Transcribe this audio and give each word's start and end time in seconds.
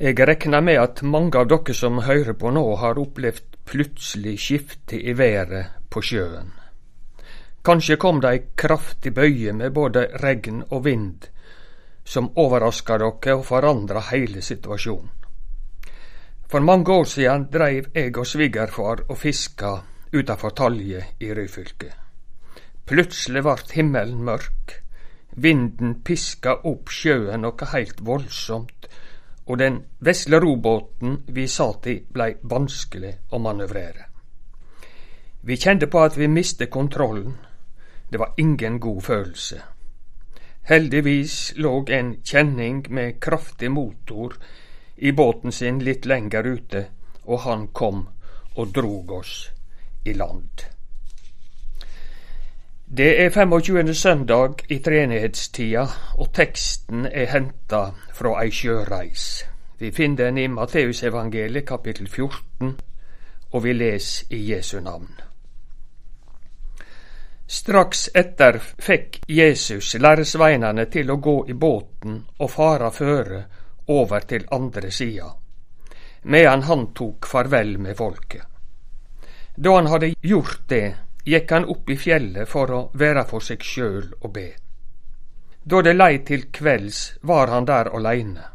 Jeg 0.00 0.16
regner 0.16 0.62
med 0.64 0.78
at 0.80 1.02
mange 1.04 1.36
av 1.36 1.48
dere 1.50 1.74
som 1.76 1.98
hører 2.06 2.32
på 2.32 2.48
nå, 2.56 2.62
har 2.80 2.96
opplevd 2.96 3.58
plutselig 3.68 4.38
skifte 4.40 4.96
i 4.96 5.12
været 5.12 5.74
på 5.92 6.00
sjøen. 6.00 6.54
Kanskje 7.60 7.98
kom 8.00 8.22
det 8.24 8.30
ei 8.30 8.40
kraftig 8.56 9.12
bøye 9.12 9.52
med 9.52 9.74
både 9.76 10.06
regn 10.22 10.62
og 10.70 10.86
vind, 10.86 11.26
som 12.04 12.30
overraska 12.32 12.96
dere 13.02 13.34
og 13.36 13.44
forandra 13.50 14.00
hele 14.08 14.40
situasjonen. 14.40 15.10
For 16.48 16.64
mange 16.64 16.96
år 16.96 17.04
siden 17.04 17.44
dreiv 17.52 17.92
jeg 17.94 18.16
og 18.16 18.26
svigerfar 18.26 19.04
og 19.06 19.18
fiska 19.20 19.74
utafor 20.16 20.56
Talje 20.56 21.04
i 21.20 21.28
Ryfylke. 21.36 21.92
Plutselig 22.88 23.44
vart 23.44 23.76
himmelen 23.76 24.24
mørk, 24.24 24.80
vinden 25.36 26.00
piska 26.02 26.56
opp 26.64 26.88
sjøen 26.88 27.44
noe 27.44 27.70
heilt 27.74 28.00
voldsomt, 28.00 28.88
og 29.50 29.58
den 29.58 29.80
vesle 29.98 30.38
robåten 30.38 31.16
vi 31.26 31.48
satt 31.50 31.86
i 31.90 31.96
blei 32.14 32.36
vanskelig 32.52 33.10
å 33.34 33.40
manøvrere. 33.42 34.06
Vi 35.42 35.56
kjente 35.56 35.88
på 35.90 36.04
at 36.06 36.18
vi 36.20 36.28
mistet 36.28 36.70
kontrollen. 36.70 37.34
Det 38.10 38.18
var 38.18 38.34
ingen 38.38 38.78
god 38.80 39.02
følelse. 39.02 39.60
Heldigvis 40.70 41.52
lå 41.56 41.84
en 41.88 42.14
kjenning 42.22 42.84
med 42.90 43.20
kraftig 43.20 43.70
motor 43.70 44.36
i 44.96 45.12
båten 45.12 45.52
sin 45.52 45.80
litt 45.82 46.06
lenger 46.06 46.46
ute, 46.46 46.84
og 47.24 47.40
han 47.40 47.68
kom 47.68 48.04
og 48.54 48.74
drog 48.74 49.12
oss 49.18 49.34
i 50.04 50.14
land. 50.14 50.79
Det 52.96 53.24
er 53.24 53.30
25. 53.30 53.94
søndag 53.94 54.54
i 54.68 54.78
treenighetstida, 54.78 55.84
og 56.18 56.32
teksten 56.34 57.04
er 57.06 57.28
henta 57.30 57.92
fra 58.12 58.32
ei 58.42 58.50
sjøreis. 58.50 59.26
Vi 59.78 59.92
finner 59.94 60.24
den 60.24 60.38
i 60.42 60.46
Matteusevangeliet 60.50 61.68
kapittel 61.68 62.08
14, 62.08 62.72
og 63.52 63.62
vi 63.62 63.72
leser 63.72 64.34
i 64.34 64.40
Jesu 64.50 64.80
navn. 64.80 65.12
Straks 67.46 68.08
etter 68.14 68.58
fikk 68.58 69.20
Jesus 69.28 69.94
læresveinene 69.94 70.88
til 70.90 71.12
å 71.14 71.16
gå 71.22 71.36
i 71.46 71.54
båten 71.54 72.16
og 72.40 72.50
fara 72.50 72.90
føre 72.90 73.44
over 73.86 74.26
til 74.26 74.48
andre 74.50 74.90
sida, 74.90 75.28
medan 76.22 76.66
han 76.66 76.88
tok 76.90 77.30
farvel 77.30 77.78
med 77.78 77.94
folket. 77.94 78.42
Da 79.54 79.76
han 79.78 79.86
hadde 79.94 80.10
gjort 80.26 80.66
det, 80.66 80.96
gikk 81.24 81.50
han 81.50 81.64
opp 81.64 81.90
i 81.90 81.96
fjellet 81.96 82.48
for 82.48 82.72
å 82.72 82.80
være 82.94 83.24
for 83.28 83.44
seg 83.44 83.64
sjøl 83.64 84.06
og 84.20 84.32
be. 84.32 84.48
Da 85.62 85.82
det 85.84 85.92
lei 85.92 86.22
til 86.24 86.46
kvelds, 86.52 87.20
var 87.20 87.52
han 87.52 87.68
der 87.68 87.92
aleine. 87.92 88.46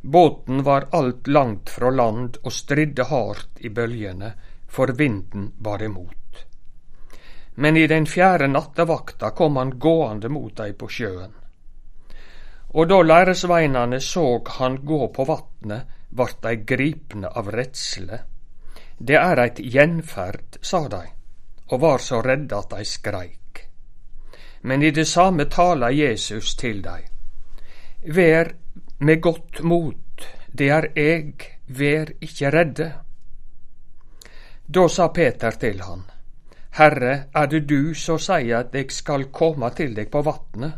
Båten 0.00 0.62
var 0.62 0.88
alt 0.96 1.28
langt 1.28 1.70
fra 1.70 1.90
land 1.90 2.38
og 2.42 2.52
stridde 2.52 3.04
hardt 3.08 3.60
i 3.60 3.68
bølgene, 3.68 4.32
for 4.68 4.92
vinden 4.96 5.50
bar 5.58 5.82
imot. 5.82 6.16
Men 7.54 7.76
i 7.76 7.86
den 7.86 8.06
fjerde 8.06 8.46
nattevakta 8.48 9.32
kom 9.36 9.56
han 9.56 9.78
gående 9.78 10.28
mot 10.28 10.54
dei 10.56 10.72
på 10.72 10.88
sjøen. 10.88 11.32
Og 12.70 12.88
da 12.88 13.00
læresveinane 13.02 14.00
såg 14.00 14.48
han 14.60 14.78
gå 14.86 15.08
på 15.08 15.24
vatnet, 15.26 15.96
vart 16.10 16.42
dei 16.42 16.56
gripne 16.66 17.28
av 17.28 17.50
redsle. 17.50 18.20
Det 18.98 19.16
er 19.16 19.40
eit 19.42 19.58
gjenferd, 19.58 20.60
sa 20.62 20.86
dei 20.88 21.08
og 21.70 21.80
var 21.80 21.98
så 21.98 22.20
redde 22.22 22.56
at 22.58 22.70
dei 22.70 22.84
skreik. 22.84 23.64
Men 24.62 24.82
i 24.82 24.90
det 24.90 25.06
samme 25.08 25.46
tala 25.50 25.90
Jesus 25.90 26.54
til 26.56 26.82
dei. 26.82 27.00
Vær 28.14 28.52
med 28.98 29.20
godt 29.20 29.62
mot, 29.62 30.26
det 30.52 30.68
er 30.68 30.90
eg, 30.98 31.46
vær 31.66 32.10
ikkje 32.20 32.50
redde. 32.50 32.88
Da 34.66 34.88
sa 34.88 35.08
Peter 35.08 35.56
til 35.60 35.80
han, 35.82 36.02
Herre, 36.78 37.14
er 37.34 37.46
det 37.46 37.64
du 37.68 37.94
som 37.94 38.18
sier 38.18 38.60
at 38.60 38.74
eg 38.78 38.92
skal 38.94 39.30
komme 39.34 39.70
til 39.74 39.94
deg 39.94 40.10
på 40.10 40.22
vatnet? 40.22 40.76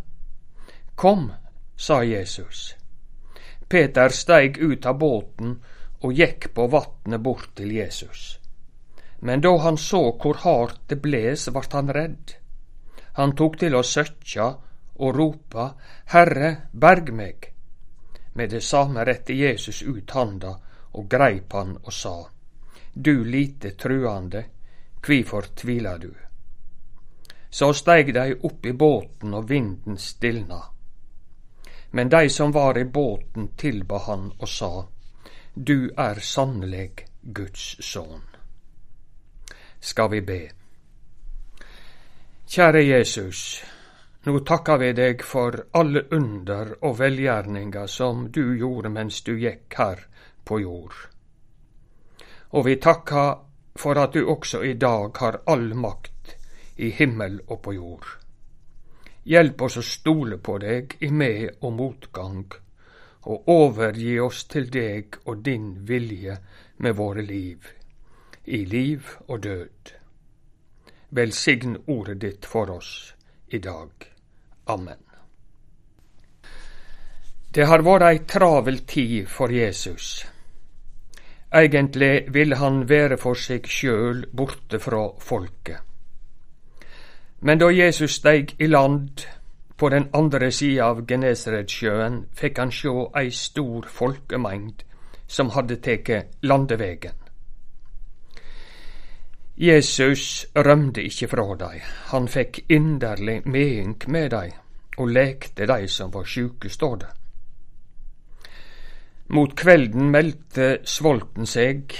Kom, 0.96 1.30
sa 1.76 2.02
Jesus. 2.04 2.74
Peter 3.68 4.08
steig 4.08 4.60
ut 4.60 4.86
av 4.86 4.98
båten 5.00 5.56
og 6.02 6.12
gikk 6.16 6.52
på 6.54 6.66
vatnet 6.72 7.20
bort 7.20 7.50
til 7.56 7.72
Jesus. 7.72 8.41
Men 9.24 9.40
da 9.40 9.58
han 9.58 9.76
så 9.78 10.00
hvor 10.18 10.34
hardt 10.34 10.80
det 10.90 10.96
bles, 11.02 11.46
vart 11.54 11.72
han 11.72 11.92
redd. 11.94 12.32
Han 13.18 13.34
tok 13.38 13.58
til 13.60 13.76
å 13.78 13.82
søkja 13.86 14.46
og 14.98 15.14
ropa, 15.14 15.66
Herre, 16.10 16.48
berg 16.72 17.12
meg. 17.14 17.46
Med 18.34 18.50
det 18.50 18.64
samme 18.66 19.04
rette 19.06 19.36
Jesus 19.38 19.82
ut 19.82 20.10
handa 20.10 20.56
og 20.98 21.06
greip 21.10 21.54
han 21.54 21.76
og 21.84 21.92
sa, 21.94 22.16
Du 22.92 23.22
lite 23.24 23.70
truande, 23.78 24.42
kvifor 25.00 25.52
tviler 25.54 26.02
du? 26.02 26.10
Så 27.50 27.70
steig 27.78 28.10
dei 28.14 28.34
opp 28.34 28.66
i 28.66 28.72
båten, 28.72 29.34
og 29.38 29.48
vinden 29.48 29.98
stilna. 29.98 30.58
Men 31.92 32.10
dei 32.10 32.26
som 32.28 32.50
var 32.50 32.78
i 32.78 32.84
båten, 32.84 33.52
tilba 33.56 34.02
han 34.08 34.32
og 34.38 34.48
sa, 34.48 34.74
Du 35.54 35.92
er 35.94 36.18
sannelig 36.18 37.06
Guds 37.22 37.76
sønn 37.78 38.31
skal 39.82 40.10
vi 40.10 40.20
be. 40.20 40.40
Kjære 42.46 42.82
Jesus, 42.86 43.64
nå 44.22 44.38
takker 44.46 44.78
vi 44.78 44.90
deg 44.94 45.24
for 45.26 45.56
alle 45.74 46.04
under 46.14 46.74
og 46.86 46.98
velgjerninger 47.00 47.90
som 47.90 48.28
du 48.30 48.54
gjorde 48.58 48.92
mens 48.94 49.22
du 49.26 49.34
gikk 49.40 49.74
her 49.78 50.04
på 50.44 50.60
jord. 50.62 50.94
Og 52.52 52.66
vi 52.68 52.76
takker 52.76 53.34
for 53.74 53.98
at 53.98 54.14
du 54.14 54.28
også 54.28 54.62
i 54.68 54.74
dag 54.78 55.10
har 55.18 55.40
all 55.50 55.72
makt 55.74 56.36
i 56.76 56.92
himmel 56.94 57.40
og 57.48 57.62
på 57.64 57.74
jord. 57.74 58.06
Hjelp 59.24 59.62
oss 59.66 59.80
å 59.80 59.86
stole 59.86 60.38
på 60.38 60.58
deg 60.58 60.96
i 61.00 61.10
med- 61.10 61.58
og 61.60 61.72
motgang, 61.72 62.52
og 63.22 63.48
overgi 63.48 64.18
oss 64.20 64.44
til 64.44 64.66
deg 64.70 65.22
og 65.24 65.42
din 65.42 65.86
vilje 65.86 66.36
med 66.78 66.96
våre 66.98 67.22
liv 67.22 67.81
i 68.44 68.64
liv 68.64 69.08
og 69.28 69.42
død. 69.42 69.92
Velsign 71.10 71.76
ordet 71.86 72.20
ditt 72.20 72.46
for 72.46 72.70
oss 72.70 73.14
i 73.48 73.58
dag. 73.58 73.90
Amen. 74.66 75.02
Det 77.54 77.66
har 77.68 77.84
vært 77.84 78.06
ei 78.08 78.18
travel 78.24 78.78
tid 78.88 79.26
for 79.28 79.52
Jesus. 79.52 80.26
Egentlig 81.52 82.32
ville 82.32 82.56
han 82.56 82.88
være 82.88 83.18
for 83.20 83.36
seg 83.36 83.68
sjøl 83.68 84.24
borte 84.32 84.80
fra 84.80 85.04
folket. 85.20 85.82
Men 87.40 87.58
da 87.60 87.68
Jesus 87.68 88.16
steig 88.22 88.54
i 88.58 88.66
land 88.66 89.26
på 89.76 89.88
den 89.92 90.08
andre 90.14 90.50
sida 90.50 90.86
av 90.88 91.02
Genesaretsjøen, 91.06 92.22
fikk 92.32 92.58
han 92.58 92.70
sjå 92.70 93.10
ei 93.18 93.30
stor 93.34 93.88
folkemengd 93.90 94.84
som 95.26 95.50
hadde 95.52 95.80
teke 95.82 96.22
landevegen. 96.42 97.21
Jesus 99.56 100.46
rømde 100.56 101.02
ikkje 101.04 101.28
fra 101.28 101.44
dei, 101.60 101.80
han 102.08 102.28
fikk 102.28 102.64
inderlig 102.72 103.42
medynk 103.44 104.06
med 104.08 104.30
dei 104.32 104.46
og 104.96 105.10
lekte 105.12 105.66
dei 105.68 105.86
som 105.88 106.12
var 106.12 106.24
sjuke, 106.24 106.70
står 106.72 106.96
det. 106.96 107.10
Mot 109.32 109.52
kvelden 109.56 110.10
meldte 110.12 110.78
svolten 110.84 111.46
seg. 111.46 111.92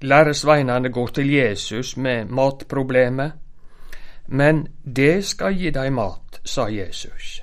Læresveinane 0.00 0.88
går 0.92 1.06
til 1.16 1.32
Jesus 1.32 1.96
med 1.96 2.28
matproblemet. 2.28 3.32
Men 4.26 4.66
det 4.82 5.24
skal 5.24 5.56
gi 5.56 5.70
dei 5.70 5.90
mat, 5.90 6.40
sa 6.44 6.68
Jesus. 6.68 7.40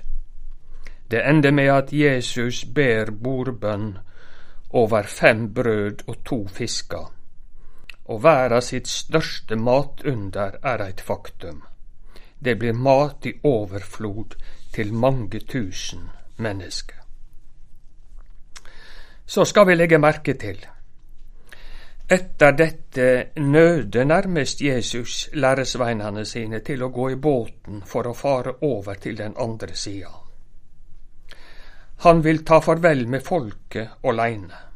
Det 1.11 1.21
ender 1.29 1.51
med 1.51 1.69
at 1.73 1.93
Jesus 1.93 2.65
ber 2.65 3.11
bordbønn 3.11 3.97
over 4.69 5.03
fem 5.03 5.53
brød 5.53 6.07
og 6.07 6.23
to 6.25 6.47
fisker 6.47 7.22
og 8.05 8.23
verda 8.23 8.59
sitt 8.61 8.87
største 8.87 9.55
matunder 9.55 10.59
er 10.63 10.83
eit 10.83 11.01
faktum. 11.01 11.63
Det 12.39 12.57
blir 12.59 12.73
mat 12.73 13.25
i 13.25 13.33
overflod 13.43 14.35
til 14.73 14.93
mange 14.93 15.39
tusen 15.39 16.09
mennesker. 16.37 16.99
Så 19.25 19.45
skal 19.45 19.67
vi 19.67 19.75
legge 19.75 19.97
merke 19.97 20.33
til. 20.33 20.59
Etter 22.11 22.51
dette 22.51 23.05
nøde 23.39 24.03
nærmest 24.05 24.61
Jesus 24.61 25.29
læresveinene 25.33 26.25
sine 26.25 26.59
til 26.59 26.83
å 26.83 26.91
gå 26.91 27.09
i 27.13 27.15
båten 27.15 27.79
for 27.87 28.09
å 28.09 28.13
fare 28.13 28.57
over 28.61 28.99
til 28.99 29.17
den 29.17 29.37
andre 29.39 29.75
sida. 29.75 30.11
Han 32.03 32.23
vil 32.23 32.43
ta 32.43 32.59
farvel 32.59 33.07
med 33.07 33.23
folket 33.23 34.03
åleine. 34.03 34.72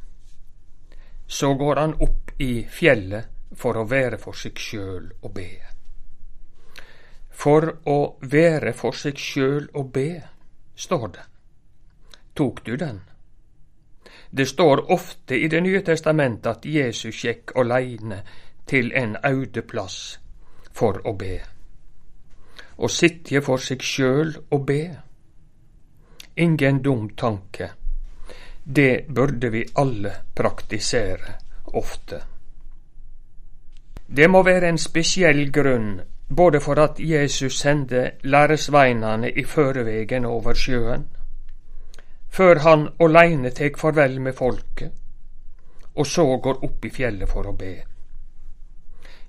Så 1.28 1.54
går 1.54 1.76
han 1.76 1.94
opp 2.00 2.30
i 2.40 2.64
fjellet 2.64 3.52
for 3.56 3.76
å 3.76 3.84
være 3.88 4.18
for 4.20 4.36
seg 4.36 4.58
sjøl 4.58 5.10
og 5.22 5.34
be. 5.34 5.50
For 7.38 7.68
å 7.86 7.98
være 8.24 8.72
for 8.74 8.96
seg 8.96 9.20
sjøl 9.20 9.68
og 9.78 9.92
be, 9.94 10.08
står 10.74 11.06
det. 11.14 11.26
Tok 12.34 12.64
du 12.64 12.76
den? 12.76 13.00
Det 14.30 14.46
står 14.46 14.90
ofte 14.92 15.36
i 15.36 15.48
Det 15.48 15.60
nye 15.60 15.80
testamentet 15.82 16.46
at 16.50 16.66
Jesus 16.66 17.24
gikk 17.24 17.54
aleine 17.56 18.22
til 18.66 18.92
en 18.94 19.16
aude 19.24 19.62
plass 19.62 20.18
for 20.72 21.00
å 21.04 21.14
be. 21.16 21.38
Å 22.78 22.88
sitje 22.88 23.40
for 23.42 23.62
seg 23.62 23.82
sjøl 23.82 24.34
og 24.50 24.66
be. 24.66 24.82
Ingen 26.36 26.82
dum 26.82 27.08
tanke. 27.16 27.72
Det 28.70 29.06
burde 29.08 29.48
vi 29.48 29.64
alle 29.74 30.10
praktisere 30.34 31.34
ofte. 31.64 32.20
Det 34.06 34.26
må 34.28 34.42
være 34.44 34.68
en 34.68 34.78
spesiell 34.78 35.46
grunn 35.52 36.00
både 36.28 36.60
for 36.60 36.80
at 36.82 37.00
Jesus 37.00 37.56
sendte 37.62 38.02
læresveinene 38.22 39.30
i 39.30 39.44
førevegen 39.44 40.24
over 40.24 40.54
sjøen, 40.54 41.06
før 42.28 42.60
han 42.66 42.88
åleine 43.00 43.50
tek 43.56 43.78
farvel 43.80 44.20
med 44.20 44.36
folket, 44.36 44.92
og 45.94 46.06
så 46.06 46.26
går 46.36 46.60
opp 46.68 46.84
i 46.84 46.90
fjellet 46.90 47.28
for 47.28 47.48
å 47.48 47.54
be. 47.56 47.72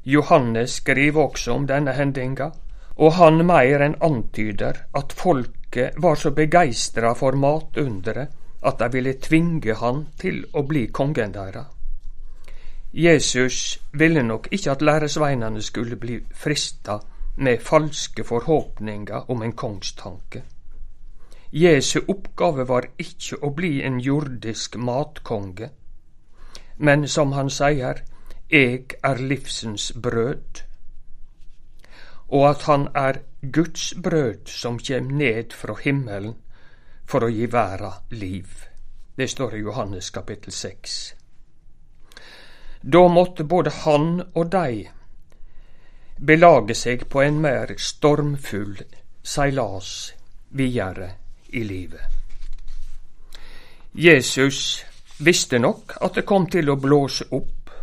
Johannes 0.04 0.82
skriver 0.82 1.22
også 1.22 1.56
om 1.56 1.68
denne 1.68 1.96
hendinga, 1.96 2.50
og 2.96 3.16
han 3.22 3.40
meir 3.48 3.88
enn 3.88 3.96
antyder 4.04 4.84
at 5.00 5.16
folket 5.16 5.96
var 5.96 6.20
så 6.20 6.36
begeistra 6.36 7.14
for 7.16 7.40
matunderet 7.40 8.36
at 8.62 8.80
de 8.80 8.92
ville 8.92 9.14
tvinge 9.22 9.76
han 9.76 10.08
til 10.20 10.44
å 10.54 10.64
bli 10.68 10.88
kongen 10.88 11.34
deres. 11.34 11.68
Jesus 12.94 13.80
ville 13.94 14.24
nok 14.24 14.48
ikke 14.52 14.72
at 14.72 14.82
læresveinene 14.82 15.62
skulle 15.62 15.96
bli 15.96 16.20
frista 16.34 17.00
med 17.36 17.62
falske 17.62 18.24
forhåpninger 18.24 19.30
om 19.32 19.42
en 19.42 19.54
kongstanke. 19.54 20.44
Jesu 21.52 22.00
oppgave 22.08 22.68
var 22.68 22.86
ikke 22.98 23.40
å 23.42 23.50
bli 23.56 23.82
en 23.82 24.00
jordisk 24.00 24.76
matkonge, 24.76 25.70
men 26.78 27.08
som 27.08 27.32
han 27.32 27.50
sier, 27.50 28.04
eg 28.50 28.94
er 29.04 29.22
livsens 29.22 29.92
brød, 29.94 30.62
og 32.30 32.50
at 32.50 32.62
han 32.70 32.88
er 32.96 33.22
Guds 33.42 33.94
brød 34.04 34.50
som 34.50 34.78
kjem 34.80 35.08
ned 35.18 35.54
fra 35.54 35.76
himmelen 35.84 36.36
for 37.10 37.26
å 37.26 37.32
gi 37.34 37.48
verda 37.50 37.94
liv. 38.10 38.50
Det 39.16 39.28
står 39.28 39.56
i 39.56 39.64
Johannes 39.66 40.10
kapittel 40.14 40.54
6. 40.54 41.00
Da 42.82 43.08
måtte 43.08 43.44
både 43.44 43.74
han 43.84 44.22
og 44.34 44.52
de 44.54 44.86
belage 46.20 46.76
seg 46.76 47.08
på 47.10 47.24
en 47.24 47.42
mer 47.42 47.74
stormfull 47.80 48.78
seilas 49.24 50.14
videre 50.56 51.10
i 51.50 51.64
livet. 51.64 52.02
Jesus 53.92 54.86
visste 55.18 55.60
nok 55.60 55.98
at 56.06 56.16
det 56.16 56.28
kom 56.30 56.46
til 56.48 56.70
å 56.70 56.78
blåse 56.80 57.26
opp. 57.36 57.74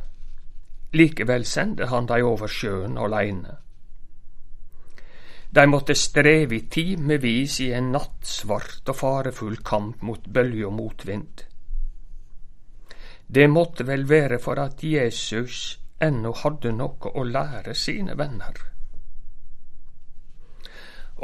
Likevel 0.96 1.44
sendte 1.44 1.90
han 1.90 2.06
dei 2.06 2.23
over 2.23 2.49
sjøen 2.49 2.96
aleine. 2.96 3.58
De 5.56 5.64
måtte 5.67 5.94
streve 5.97 6.58
i 6.58 6.64
timevis 6.69 7.61
i 7.64 7.70
en 7.73 7.87
nattsvart 7.94 8.91
og 8.93 8.97
farefull 8.99 9.56
kamp 9.64 10.03
mot 10.05 10.26
bølge 10.29 10.67
og 10.69 10.75
motvind. 10.76 11.44
Det 13.26 13.47
måtte 13.50 13.87
vel 13.88 14.05
være 14.08 14.38
for 14.38 14.61
at 14.61 14.85
Jesus 14.85 15.79
ennå 16.05 16.35
hadde 16.43 16.75
noe 16.76 17.12
å 17.14 17.25
lære 17.25 17.73
sine 17.75 18.19
venner. 18.20 18.58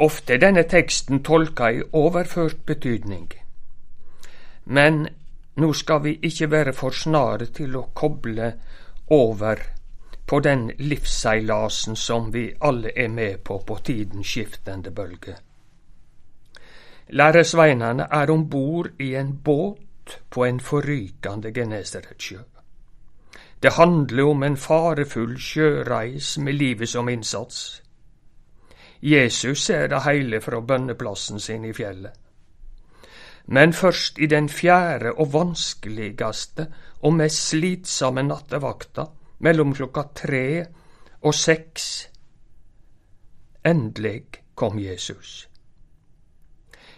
Ofte 0.01 0.33
er 0.33 0.41
denne 0.41 0.63
teksten 0.65 1.21
tolka 1.21 1.69
i 1.69 1.83
overført 1.93 2.65
betydning, 2.65 3.29
men 4.65 5.03
nå 5.61 5.69
skal 5.77 6.01
vi 6.07 6.17
ikke 6.25 6.49
være 6.49 6.73
for 6.73 6.97
snare 6.97 7.51
til 7.53 7.77
å 7.77 7.85
koble 7.93 8.49
over 9.13 9.61
på 10.33 10.39
den 10.39 10.71
livsseilasen 10.77 11.95
som 11.95 12.31
vi 12.33 12.47
alle 12.59 12.89
er 12.97 13.07
med 13.07 13.43
på 13.45 13.59
på 13.67 13.75
tidens 13.85 14.27
skiftende 14.27 14.91
bølge. 14.91 15.35
Læresveinene 17.09 18.07
er 18.11 18.31
om 18.31 18.49
bord 18.49 18.89
i 18.99 19.11
en 19.15 19.29
båt 19.45 20.17
på 20.29 20.45
en 20.45 20.59
forrykende 20.59 21.53
Genesaretsjø. 21.53 22.39
Det 23.63 23.73
handler 23.73 24.23
om 24.23 24.43
en 24.43 24.57
farefull 24.57 25.37
sjøreis 25.37 26.37
med 26.37 26.53
livet 26.53 26.89
som 26.89 27.09
innsats. 27.09 27.83
Jesus 29.01 29.65
ser 29.65 29.87
det 29.87 30.01
heile 30.01 30.41
fra 30.41 30.59
bønneplassen 30.61 31.39
sin 31.39 31.65
i 31.65 31.73
fjellet. 31.73 32.11
Men 33.45 33.73
først 33.73 34.17
i 34.17 34.25
den 34.25 34.49
fjerde 34.49 35.13
og 35.13 35.33
vanskeligste 35.33 36.71
og 37.01 37.13
mest 37.13 37.49
slitsomme 37.49 38.23
nattevakta, 38.23 39.11
mellom 39.43 39.73
klokka 39.75 40.03
tre 40.15 40.45
og 41.21 41.35
seks, 41.35 41.87
endelig 43.65 44.23
kom 44.55 44.79
Jesus. 44.79 45.49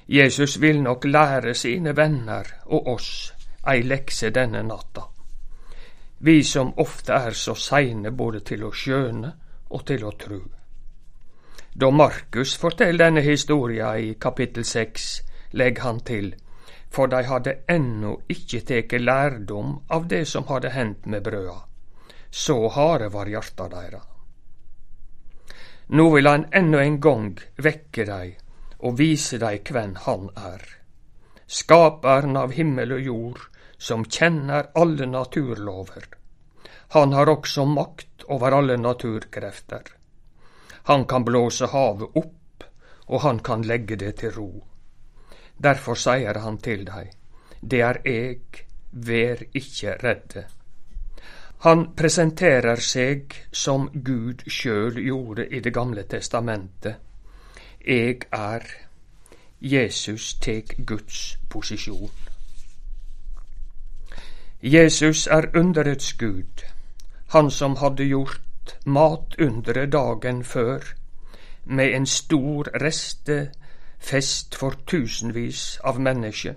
Jesus 0.08 0.62
vil 0.62 0.82
nok 0.82 1.06
lære 1.06 1.54
sine 1.54 1.96
venner 1.98 2.46
og 2.66 2.88
oss 2.88 3.34
ei 3.68 3.82
lekse 3.82 4.30
denne 4.30 4.62
natta, 4.64 5.08
vi 6.20 6.44
som 6.44 6.74
ofte 6.78 7.14
er 7.14 7.34
så 7.34 7.56
seine 7.58 8.12
både 8.12 8.44
til 8.46 8.64
å 8.64 8.72
skjøne 8.72 9.32
og 9.70 9.86
til 9.86 10.06
å 10.06 10.14
tru. 10.14 10.42
Da 11.74 11.90
Markus 11.92 12.56
forteller 12.58 13.08
denne 13.08 13.22
historia 13.22 13.96
i 13.98 14.14
kapittel 14.14 14.66
seks, 14.66 15.24
legg 15.52 15.82
han 15.82 16.00
til, 16.00 16.36
for 16.90 17.10
de 17.12 17.26
hadde 17.26 17.58
ennå 17.68 18.20
ikke 18.30 18.62
teke 18.62 19.02
lærdom 19.02 19.80
av 19.90 20.08
det 20.08 20.28
som 20.30 20.46
hadde 20.48 20.72
hendt 20.72 21.06
med 21.06 21.26
brøda. 21.26 21.58
Så 22.38 22.68
harde 22.70 23.08
var 23.10 23.30
hjarta 23.32 23.70
deira. 23.72 24.02
Nå 25.88 26.10
vil 26.16 26.28
han 26.28 26.42
ennå 26.52 26.82
en 26.84 26.98
gong 27.00 27.30
vekke 27.64 28.04
dei 28.10 28.34
og 28.84 28.98
vise 29.00 29.40
dei 29.40 29.62
kven 29.64 29.94
han 30.04 30.26
er. 30.36 30.66
Skaperen 31.48 32.36
av 32.36 32.52
himmel 32.58 32.92
og 32.98 33.08
jord, 33.08 33.40
som 33.78 34.04
kjenner 34.04 34.68
alle 34.76 35.08
naturlover. 35.08 36.10
Han 36.98 37.16
har 37.16 37.32
også 37.32 37.64
makt 37.72 38.28
over 38.28 38.58
alle 38.58 38.78
naturkrefter. 38.84 39.88
Han 40.92 41.06
kan 41.06 41.24
blåse 41.24 41.72
havet 41.72 42.20
opp, 42.20 42.68
og 43.08 43.22
han 43.22 43.40
kan 43.40 43.64
legge 43.64 43.96
det 43.96 44.12
til 44.20 44.36
ro. 44.36 44.50
Derfor 45.56 45.96
sier 45.96 46.44
han 46.44 46.60
til 46.60 46.84
dei, 46.92 47.08
det 47.62 47.82
er 47.94 48.04
eg, 48.04 48.66
vær 48.92 49.48
ikkje 49.56 49.96
redde. 50.04 50.48
Han 51.60 51.94
presenterer 51.96 52.82
seg 52.82 53.34
som 53.52 53.90
Gud 53.94 54.44
sjøl 54.48 55.00
gjorde 55.02 55.48
i 55.48 55.60
Det 55.60 55.74
gamle 55.74 56.04
testamentet, 56.04 56.96
Eg 57.82 58.28
er. 58.32 58.66
Jesus 59.62 60.34
tek 60.42 60.76
Guds 60.86 61.38
posisjon. 61.50 62.12
Jesus 64.62 65.28
er 65.28 65.48
underets 65.58 66.14
Gud, 66.14 66.66
han 67.34 67.52
som 67.52 67.76
hadde 67.76 68.04
gjort 68.04 68.76
matunderet 68.86 69.92
dagen 69.92 70.44
før, 70.44 70.80
med 71.66 71.96
en 71.96 72.06
stor 72.06 72.70
restefest 72.82 74.56
for 74.56 74.76
tusenvis 74.88 75.80
av 75.84 76.00
mennesker. 76.02 76.54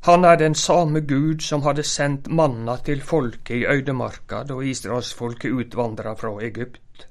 Han 0.00 0.24
er 0.24 0.36
den 0.36 0.54
samme 0.54 1.00
Gud 1.00 1.40
som 1.42 1.62
hadde 1.62 1.82
sendt 1.82 2.28
manna 2.30 2.76
til 2.86 3.00
folket 3.02 3.56
i 3.56 3.66
øydemarka 3.66 4.42
da 4.48 4.60
israelsfolket 4.62 5.50
utvandra 5.50 6.14
fra 6.14 6.30
Egypt. 6.42 7.06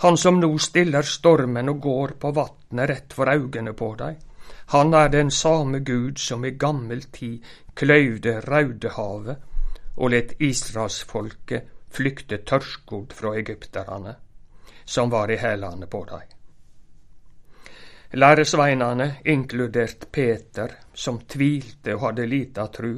Han 0.00 0.16
som 0.16 0.40
nå 0.40 0.58
stiller 0.58 1.02
stormen 1.02 1.68
og 1.68 1.80
går 1.80 2.12
på 2.20 2.32
vatnet 2.36 2.88
rett 2.90 3.12
for 3.16 3.28
augene 3.32 3.72
på 3.72 3.94
dei. 3.98 4.14
Han 4.72 4.94
er 4.94 5.08
den 5.08 5.30
same 5.30 5.80
Gud 5.80 6.18
som 6.18 6.44
i 6.44 6.50
gammel 6.50 7.02
tid 7.12 7.40
kløyvde 7.74 8.40
Raudehavet 8.40 9.36
og 9.96 10.10
let 10.10 10.32
Israelsfolket 10.38 11.68
flykte 11.90 12.38
tørrskodd 12.46 13.12
fra 13.12 13.34
egypterne, 13.36 14.14
som 14.84 15.10
var 15.10 15.30
i 15.30 15.36
hælane 15.36 15.86
på 15.86 16.04
dei. 16.08 16.22
Læresveinane, 18.12 19.20
inkludert 19.24 20.12
Peter, 20.12 20.72
som 20.94 21.20
tvilte 21.20 21.94
og 21.94 22.00
hadde 22.00 22.26
lita 22.26 22.66
tru. 22.66 22.96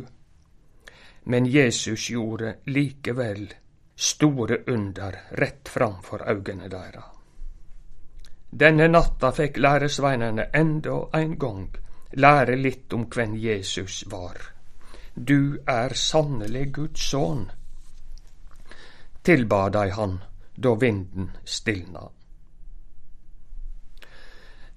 Men 1.24 1.46
Jesus 1.46 2.08
gjorde 2.10 2.54
likevel 2.66 3.52
store 3.94 4.56
under 4.66 5.18
rett 5.30 5.68
framfor 5.68 6.24
augene 6.28 6.68
deira. 6.68 7.02
Denne 8.50 8.88
natta 8.88 9.30
fikk 9.36 9.60
læresveinene 9.60 10.48
enda 10.54 10.96
ein 11.12 11.36
gong 11.38 11.68
lære 12.12 12.56
litt 12.56 12.92
om 12.92 13.04
hvem 13.12 13.36
Jesus 13.36 14.04
var. 14.10 14.40
Du 15.14 15.58
er 15.66 15.94
sannelig 15.94 16.72
Guds 16.72 17.04
sønn, 17.10 17.46
tilbad 19.22 19.76
dei 19.76 19.90
han 19.92 20.18
da 20.56 20.74
vinden 20.74 21.30
stilna. 21.44 22.08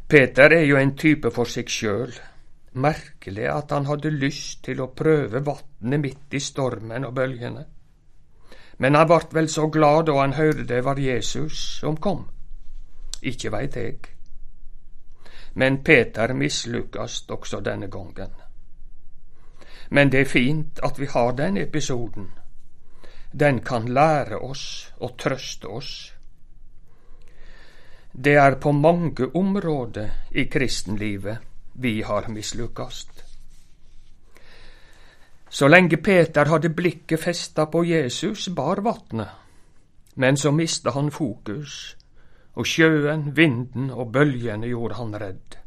Peter 0.07 0.53
er 0.53 0.65
jo 0.65 0.77
en 0.77 0.93
type 0.97 1.31
for 1.33 1.49
seg 1.49 1.69
sjøl, 1.71 2.11
merkelig 2.77 3.47
at 3.49 3.71
han 3.73 3.87
hadde 3.89 4.11
lyst 4.13 4.61
til 4.67 4.83
å 4.83 4.91
prøve 4.93 5.41
vatnet 5.45 6.01
midt 6.01 6.35
i 6.37 6.41
stormen 6.43 7.07
og 7.07 7.15
bølgene. 7.17 7.65
Men 8.77 8.95
han 8.95 9.09
vart 9.09 9.33
vel 9.33 9.49
så 9.49 9.65
glad 9.73 10.05
da 10.05 10.19
han 10.19 10.35
hørte 10.37 10.67
det 10.69 10.83
var 10.85 10.99
Jesus 10.99 11.57
som 11.79 11.97
kom. 11.97 12.25
Ikke 13.21 13.49
veit 13.51 13.77
eg. 13.81 14.09
Men 15.55 15.81
Peter 15.83 16.33
mislukkast 16.33 17.31
også 17.31 17.61
denne 17.65 17.87
gongen. 17.87 18.33
Men 19.89 20.11
det 20.11 20.19
er 20.19 20.29
fint 20.29 20.79
at 20.83 20.99
vi 20.99 21.07
har 21.09 21.31
den 21.31 21.57
episoden. 21.57 22.27
Den 23.31 23.61
kan 23.61 23.87
lære 23.87 24.37
oss 24.37 24.93
og 24.99 25.17
trøste 25.17 25.67
oss. 25.67 26.14
Det 28.23 28.33
er 28.33 28.55
på 28.55 28.71
mange 28.71 29.35
områder 29.35 30.09
i 30.31 30.43
kristenlivet 30.43 31.37
vi 31.73 32.01
har 32.01 32.29
mislukkast. 32.29 33.25
Så 35.49 35.67
lenge 35.67 35.97
Peter 35.97 36.45
hadde 36.45 36.69
blikket 36.69 37.19
festa 37.19 37.65
på 37.65 37.83
Jesus, 37.83 38.49
bar 38.55 38.81
vatnet, 38.81 39.27
men 40.15 40.37
så 40.37 40.51
mista 40.51 40.91
han 40.91 41.11
fokus, 41.11 41.97
og 42.55 42.65
sjøen, 42.65 43.37
vinden 43.37 43.89
og 43.89 44.11
bølgene 44.11 44.67
gjorde 44.67 44.95
han 44.95 45.15
redd. 45.21 45.59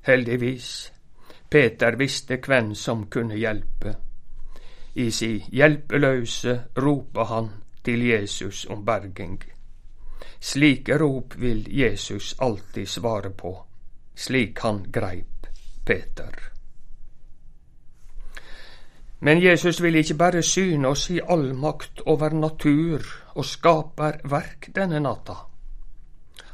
Heldigvis, 0.00 0.92
Peter 1.50 1.96
visste 1.96 2.36
hvem 2.46 2.74
som 2.74 3.06
kunne 3.08 3.36
hjelpe. 3.36 3.96
I 4.94 5.10
si 5.10 5.44
hjelpeløse 5.52 6.60
ropa 6.76 7.24
han 7.24 7.50
til 7.84 8.04
Jesus 8.08 8.66
om 8.68 8.84
berging. 8.84 9.57
Slike 10.40 10.98
rop 10.98 11.34
vil 11.36 11.66
Jesus 11.70 12.34
alltid 12.38 12.88
svare 12.88 13.30
på, 13.30 13.54
slik 14.14 14.58
han 14.60 14.84
greip 14.92 15.46
Peter. 15.84 16.52
Men 19.18 19.40
Jesus 19.42 19.80
vil 19.80 19.98
ikke 19.98 20.14
bare 20.14 20.42
syne 20.42 20.88
oss 20.88 21.08
i 21.10 21.20
all 21.20 21.50
makt 21.54 22.04
over 22.06 22.30
natur 22.30 23.02
og 23.34 23.44
skaper 23.44 24.20
verk 24.30 24.70
denne 24.74 25.00
natta. 25.02 25.34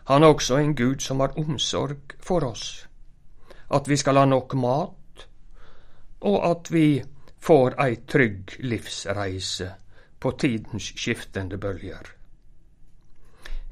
Han 0.09 0.23
er 0.23 0.33
også 0.33 0.57
en 0.57 0.75
Gud 0.77 1.01
som 1.01 1.21
har 1.21 1.37
omsorg 1.41 2.17
for 2.21 2.45
oss, 2.45 2.87
at 3.71 3.89
vi 3.89 3.97
skal 3.97 4.17
ha 4.21 4.25
nok 4.25 4.55
mat, 4.55 5.27
og 6.21 6.51
at 6.51 6.73
vi 6.73 7.05
får 7.45 7.77
ei 7.85 7.97
trygg 8.09 8.57
livsreise 8.65 9.71
på 10.21 10.31
tidens 10.41 10.93
skiftende 10.97 11.59
bølger. 11.61 12.24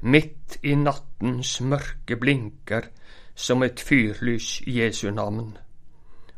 Midt 0.03 0.57
i 0.61 0.75
nattens 0.75 1.61
mørke 1.61 2.17
blinker 2.19 2.89
som 3.35 3.63
et 3.63 3.79
fyrlys 3.79 4.61
Jesu 4.67 5.09
navn. 5.11 5.57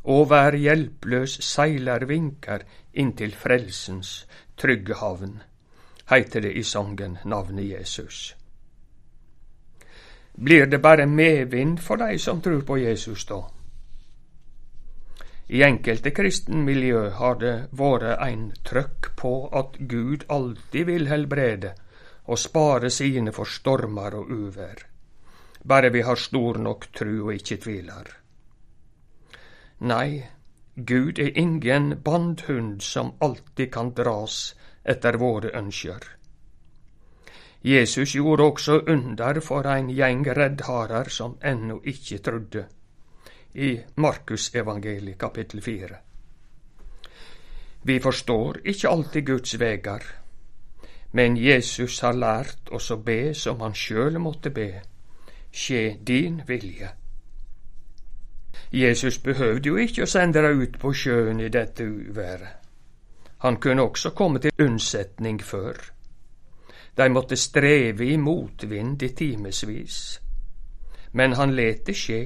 Og 0.05 0.27
hver 0.29 0.53
hjelpløs 0.61 1.39
seiler 1.41 2.05
vinker 2.05 2.61
inntil 2.93 3.33
frelsens 3.33 4.27
trygge 4.57 4.99
havn, 4.99 5.39
heiter 6.11 6.45
det 6.45 6.51
i 6.53 6.63
sangen 6.63 7.17
Navnet 7.25 7.65
Jesus. 7.65 8.35
Blir 10.37 10.65
det 10.69 10.81
bare 10.81 11.07
medvind 11.07 11.79
for 11.79 11.97
de 11.97 12.19
som 12.19 12.41
tror 12.41 12.61
på 12.61 12.77
Jesus, 12.77 13.25
da? 13.25 13.39
I 15.49 15.63
enkelte 15.63 16.11
kristenmiljø 16.11 17.09
har 17.17 17.41
det 17.41 17.55
vært 17.71 18.19
ein 18.21 18.51
trøkk 18.65 19.11
på 19.17 19.33
at 19.57 19.77
Gud 19.89 20.25
alltid 20.29 20.85
vil 20.85 21.09
helbrede 21.09 21.73
og 22.25 22.39
spare 22.39 22.89
sine 22.89 23.31
for 23.31 23.45
stormer 23.45 24.15
og 24.17 24.31
uvær, 24.31 24.85
bare 25.67 25.91
vi 25.93 26.01
har 26.01 26.15
stor 26.15 26.57
nok 26.57 26.87
tru 26.93 27.27
og 27.27 27.33
ikke 27.33 27.57
tviler. 27.57 28.09
Nei, 29.79 30.23
Gud 30.75 31.19
er 31.19 31.37
ingen 31.37 32.01
bandhund 32.03 32.81
som 32.81 33.13
alltid 33.21 33.71
kan 33.71 33.93
dras 33.95 34.55
etter 34.83 35.17
våre 35.17 35.51
ønsker. 35.55 36.03
Jesus 37.65 38.13
gjorde 38.15 38.43
også 38.43 38.81
under 38.87 39.39
for 39.41 39.65
ein 39.67 39.87
gjeng 39.89 40.25
reddharer 40.37 41.09
som 41.09 41.37
ennå 41.41 41.79
ikke 41.83 42.17
trudde, 42.17 42.65
i 43.53 43.79
Markusevangeliet 43.95 45.17
kapittel 45.17 45.61
fire. 45.61 45.97
Vi 47.83 47.99
forstår 47.99 48.59
ikke 48.65 48.89
alltid 48.89 49.25
Guds 49.25 49.59
vegar, 49.59 50.03
men 51.15 51.37
Jesus 51.37 52.01
har 52.03 52.17
lært 52.19 52.71
oss 52.75 52.89
å 52.91 52.97
be 52.99 53.33
som 53.33 53.61
han 53.63 53.75
sjøl 53.77 54.17
måtte 54.19 54.51
be. 54.51 54.81
Skje 55.47 55.97
din 56.03 56.41
vilje. 56.47 56.89
Jesus 58.75 59.21
behøvde 59.23 59.69
jo 59.69 59.79
ikke 59.79 60.03
å 60.03 60.11
sende 60.11 60.43
deg 60.43 60.59
ut 60.59 60.75
på 60.81 60.91
sjøen 60.91 61.39
i 61.39 61.47
dette 61.53 61.87
uværet. 61.87 62.59
Han 63.45 63.61
kunne 63.63 63.87
også 63.87 64.11
komme 64.11 64.41
til 64.43 64.51
unnsetning 64.59 65.39
før. 65.39 65.79
De 66.97 67.07
måtte 67.09 67.39
streve 67.39 68.09
i 68.11 68.17
motvind 68.17 69.03
i 69.03 69.13
timevis. 69.15 69.99
Men 71.13 71.39
han 71.39 71.55
let 71.55 71.87
det 71.87 71.95
skje 71.95 72.21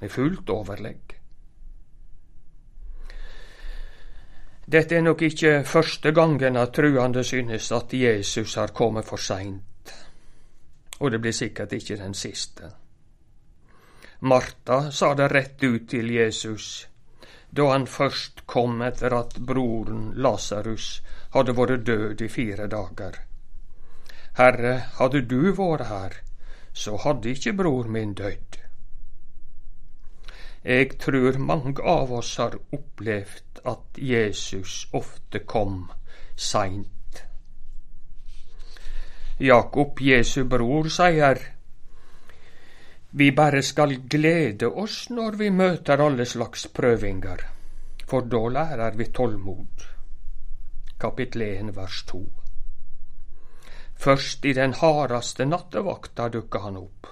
med 0.00 0.10
fullt 0.10 0.48
overlegg. 0.48 1.21
Dette 4.66 4.96
er 4.96 5.02
nok 5.02 5.22
ikke 5.22 5.64
første 5.66 6.12
gangen 6.12 6.56
at 6.56 6.72
truende 6.72 7.24
synes 7.24 7.72
at 7.72 7.92
Jesus 7.92 8.54
har 8.54 8.74
kommet 8.74 9.04
for 9.04 9.16
seint, 9.16 9.94
og 11.00 11.10
det 11.10 11.20
blir 11.20 11.32
sikkert 11.32 11.72
ikke 11.72 11.96
den 11.96 12.14
siste. 12.14 12.70
Martha 14.20 14.90
sa 14.90 15.14
det 15.14 15.32
rett 15.32 15.62
ut 15.62 15.88
til 15.90 16.10
Jesus 16.14 16.86
da 17.52 17.66
han 17.68 17.84
først 17.86 18.46
kom 18.46 18.80
etter 18.82 19.12
at 19.12 19.34
broren 19.48 20.12
Lasarus 20.16 21.02
hadde 21.34 21.52
vært 21.58 21.84
død 21.84 22.22
i 22.24 22.28
fire 22.32 22.68
dager. 22.72 23.18
Herre, 24.38 24.72
hadde 24.96 25.20
du 25.28 25.52
vært 25.58 25.84
her, 25.90 26.16
så 26.72 26.96
hadde 27.04 27.34
ikke 27.34 27.52
bror 27.58 27.90
min 27.92 28.14
dødd. 28.16 28.61
Eg 30.64 30.98
tror 30.98 31.38
mange 31.42 31.82
av 31.82 32.12
oss 32.14 32.36
har 32.38 32.54
opplevd 32.70 33.62
at 33.66 33.98
Jesus 33.98 34.86
ofte 34.92 35.42
kom 35.46 35.88
seint. 36.36 37.24
Jakob, 39.42 39.98
Jesu 40.00 40.44
bror, 40.44 40.86
sier 40.86 41.40
vi 43.14 43.32
bare 43.32 43.62
skal 43.62 43.96
glede 44.08 44.68
oss 44.68 45.10
når 45.10 45.34
vi 45.40 45.50
møter 45.50 46.00
alle 46.00 46.24
slags 46.24 46.68
prøvinger, 46.72 47.42
for 48.08 48.24
da 48.24 48.40
lærer 48.54 48.94
vi 48.96 49.10
tålmod. 49.12 49.82
Kapittel 51.02 51.42
1, 51.42 51.74
vers 51.76 51.98
2. 52.08 52.22
Først 54.02 54.44
i 54.44 54.54
den 54.56 54.72
hardaste 54.78 55.44
nattevakta 55.44 56.30
dukka 56.32 56.62
han 56.64 56.78
opp, 56.80 57.10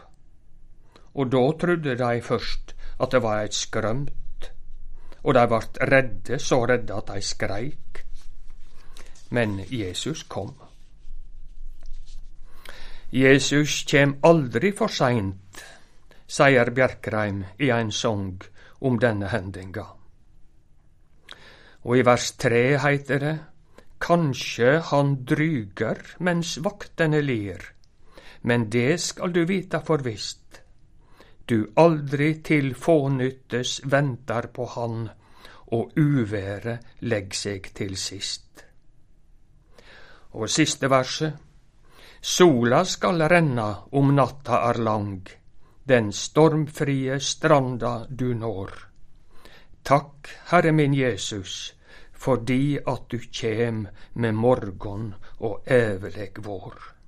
og 1.14 1.30
da 1.32 1.42
trudde 1.58 1.96
de 1.98 2.22
først 2.22 2.74
at 3.00 3.12
det 3.12 3.22
var 3.22 3.42
eit 3.42 3.56
skrømt, 3.56 4.50
og 5.22 5.34
dei 5.36 5.46
vart 5.50 5.78
redde, 5.90 6.38
så 6.38 6.64
redde 6.68 6.96
at 6.96 7.08
dei 7.08 7.20
skreik. 7.24 8.04
Men 9.30 9.60
Jesus 9.70 10.22
kom. 10.22 10.54
Jesus 13.12 13.82
kjem 13.90 14.18
aldri 14.24 14.72
for 14.76 14.92
seint, 14.92 15.62
sier 16.30 16.70
Bjerkreim 16.70 17.42
i 17.58 17.70
ein 17.74 17.90
song 17.90 18.38
om 18.80 18.98
denne 19.02 19.30
hendinga. 19.32 19.86
Og 21.82 21.96
i 21.96 22.04
vers 22.06 22.32
tre 22.36 22.64
heiter 22.78 23.24
det 23.24 23.38
Kanskje 24.00 24.78
han 24.88 25.10
dryger 25.28 25.98
mens 26.24 26.54
vaktene 26.64 27.20
lir, 27.20 27.60
men 28.48 28.70
det 28.72 29.00
skal 29.00 29.34
du 29.34 29.42
vita 29.44 29.82
for 29.84 30.00
visst 30.00 30.59
du 31.50 31.66
aldri 31.82 32.34
til 32.46 32.74
fånyttes 32.78 33.80
ventar 33.90 34.50
på 34.54 34.66
Han, 34.76 35.08
og 35.74 35.98
uværet 35.98 37.02
legg 37.10 37.34
seg 37.34 37.70
til 37.74 37.96
sist. 37.98 38.64
Og 40.38 40.50
siste 40.50 40.90
verset. 40.90 41.34
Sola 42.20 42.84
skal 42.84 43.24
renna 43.32 43.68
om 43.96 44.14
natta 44.14 44.60
er 44.68 44.78
lang, 44.78 45.24
den 45.88 46.12
stormfrie 46.12 47.18
stranda 47.18 47.94
du 48.08 48.28
når. 48.34 48.76
Takk, 49.82 50.28
Herre 50.52 50.72
min 50.76 50.94
Jesus, 50.94 51.74
fordi 52.12 52.78
at 52.86 53.08
du 53.10 53.18
kjem 53.18 53.86
med 54.14 54.32
morgon 54.36 55.14
og 55.40 55.62
evig 55.66 56.30
vår. 56.44 56.99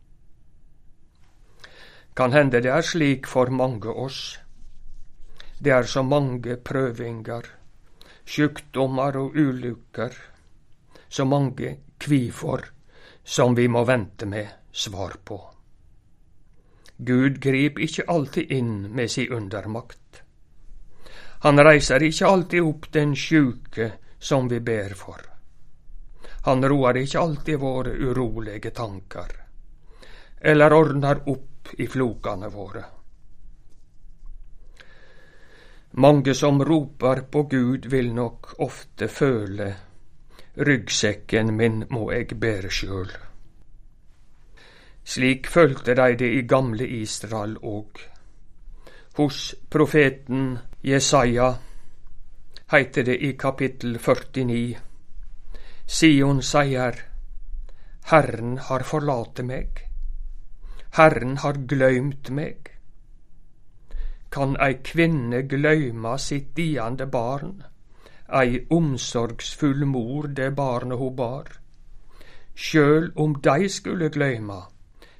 Kan 2.14 2.32
hende 2.32 2.60
det 2.60 2.70
er 2.70 2.84
slik 2.84 3.26
for 3.26 3.48
mange 3.48 3.88
oss. 3.88 4.38
Det 5.58 5.72
er 5.72 5.86
så 5.88 6.02
mange 6.02 6.56
prøvinger, 6.56 7.46
sjukdommer 8.26 9.16
og 9.16 9.36
ulykker, 9.38 10.12
så 11.08 11.24
mange 11.24 11.76
kvifor 11.98 12.66
som 13.24 13.54
vi 13.54 13.68
må 13.68 13.84
vente 13.88 14.26
med 14.26 14.48
svar 14.72 15.16
på. 15.24 15.38
Gud 16.96 17.38
grip 17.40 17.78
ikkje 17.78 18.04
alltid 18.08 18.50
inn 18.52 18.74
med 18.94 19.10
si 19.10 19.28
undermakt. 19.28 20.22
Han 21.42 21.58
reiser 21.58 22.02
ikke 22.02 22.28
alltid 22.28 22.62
opp 22.62 22.90
den 22.92 23.16
sjuke 23.16 23.88
som 24.18 24.48
vi 24.48 24.60
ber 24.60 24.92
for. 24.94 25.22
Han 26.44 26.62
roar 26.68 26.98
ikke 26.98 27.18
alltid 27.22 27.58
våre 27.58 27.94
urolige 27.94 28.70
tanker, 28.70 29.32
eller 30.40 30.74
ordner 30.74 31.22
opp 31.30 31.51
i 31.78 31.86
flokene 31.86 32.48
våre. 32.48 32.84
Mange 35.92 36.34
som 36.34 36.64
roper 36.64 37.20
på 37.30 37.42
Gud, 37.42 37.86
vil 37.86 38.14
nok 38.14 38.54
ofte 38.58 39.08
føle 39.08 39.74
ryggsekken 40.56 41.52
min 41.56 41.84
må 41.90 42.06
eg 42.12 42.34
bære 42.40 42.70
sjøl. 42.70 43.12
Slik 45.04 45.48
følte 45.50 45.94
de 45.98 46.08
det 46.16 46.30
i 46.38 46.42
gamle 46.48 46.86
Israel 46.86 47.56
òg. 47.62 48.00
Hos 49.18 49.54
profeten 49.68 50.58
Jesaja 50.84 51.50
heiter 52.72 53.04
det 53.04 53.18
i 53.20 53.32
kapittel 53.36 53.98
49 53.98 54.78
Sion 55.86 56.40
sier 56.42 57.00
Herren 58.08 58.56
har 58.68 58.84
forlate 58.88 59.44
meg, 59.44 59.82
Herren 60.98 61.36
har 61.44 61.58
gløymt 61.72 62.30
meg. 62.30 62.70
Kan 64.32 64.56
ei 64.66 64.78
kvinne 64.84 65.42
gløyma 65.48 66.16
sitt 66.18 66.54
diande 66.56 67.06
barn, 67.06 67.62
ei 68.40 68.64
omsorgsfull 68.70 69.86
mor 69.86 70.28
det 70.40 70.50
barnet 70.56 70.98
ho 70.98 71.10
bar? 71.10 71.48
Sjøl 72.54 73.12
om 73.16 73.38
dei 73.44 73.68
skulle 73.68 74.10
gløyma, 74.12 74.60